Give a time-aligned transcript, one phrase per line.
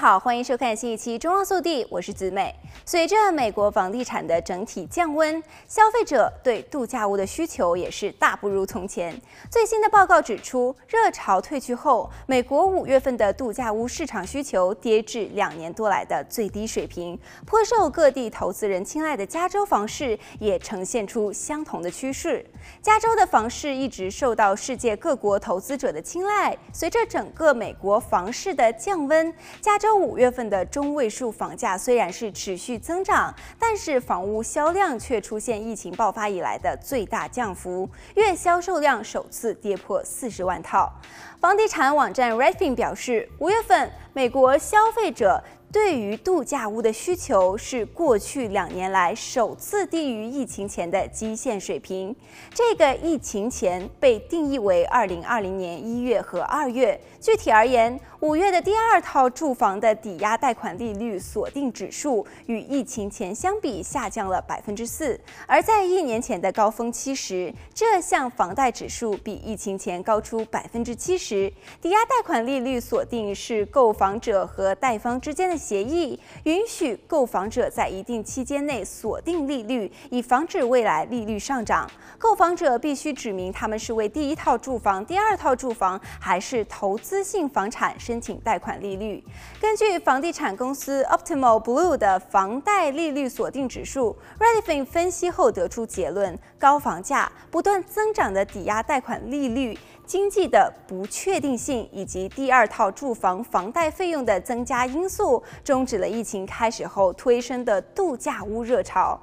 [0.00, 2.54] 好，欢迎收看新一期《中央速递》，我是子美。
[2.86, 9.14] 随着美国房地产的整体降温，消费者对度假屋的需求也是大不如从前。
[9.50, 17.18] 最新的报告指出，热潮退去后，美国五月份的度假屋市场需求跌至两年多来的最低水平。
[17.44, 22.42] 颇受各地投资人青睐的加州房市也呈现出相同的趋势。
[22.80, 26.56] 加州的房市一直受到世界各国投资者的青睐。
[26.72, 40.92] 随着整个美国房市的降温，加州五月份的中位数房价虽然是持续增长，但是房屋销量却出现疫情爆发以来的最大降幅，月销售量首次跌破四十万套。
[41.40, 52.14] 房地产网站 Redfin 表示，五月份美国消费者对于度假屋的需求是过去两年来首次低于疫情前的基线水平。
[52.52, 57.00] 这个疫情前被定义为二零二零年一月和二月。
[57.20, 71.52] 具体而言，五月的第二套住房的抵押贷款利率锁定指数与疫情前相比下降了百分之四，而在一年前的高峰期时，这项房贷指数比疫情前高出百分之七十。
[71.80, 81.88] 抵押贷款利率锁定是购房者和贷方之间的协议允许购房者在一定期间内锁定利率，以防止未来利率上涨。
[82.18, 89.22] 购房者必须指明他们是为第一套住房、第二套住房还是投资性房产申请贷款利率。
[89.60, 99.78] 根据房地产公司 Optimal Blue 的房贷利率锁定指数，Redfin 分析后得出结论：高房价、不断增长的抵押贷款利率。
[100.10, 109.16] 经济的不确定性以及第二套住房房贷费用的增加因素，终止了疫情开始后推升的度假屋热潮。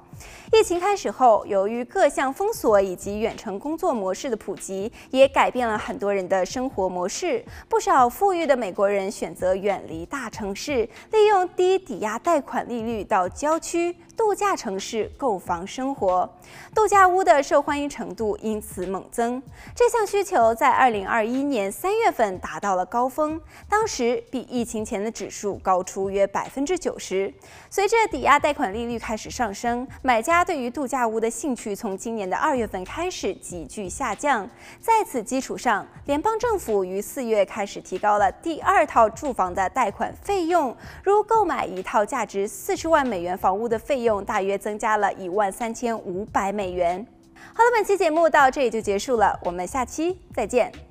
[0.52, 7.44] 疫情开始后，由于各项封锁以及远程工作模式的普及，也改变了很多人的生活模式。
[7.68, 16.28] 不少富裕的美国人选择远离大城市，利用低抵押贷款利率到郊区度假城市购房生活。
[16.74, 19.42] 度假屋的受欢迎程度因此猛增。
[19.74, 27.32] 这项需求在二零二一年三月份达到了高峰，当时比疫情前的指数高出约百分之九十。
[27.68, 34.48] 随着抵押贷款利率开始上升，买家对于度假屋的兴趣从今年的二月份开始急剧下降，
[34.80, 40.74] 在此基础上，联邦政府于四月开始提高了第二套住房的贷款费用，
[41.04, 47.06] 如购买一套价值四十万美元房屋的费用大约增加了一万三千五百美元。
[47.52, 50.87] 好了，本期节目到这里就结束了，我们下期再见。